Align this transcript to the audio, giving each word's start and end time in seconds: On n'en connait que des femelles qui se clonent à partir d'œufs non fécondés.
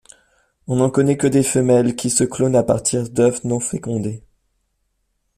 On 0.65 0.77
n'en 0.77 0.89
connait 0.89 1.15
que 1.15 1.27
des 1.27 1.43
femelles 1.43 1.95
qui 1.95 2.09
se 2.09 2.23
clonent 2.23 2.55
à 2.55 2.63
partir 2.63 3.07
d'œufs 3.07 3.43
non 3.43 3.59
fécondés. 3.59 4.23